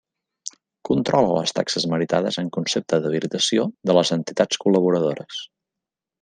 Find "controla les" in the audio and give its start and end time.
0.87-1.53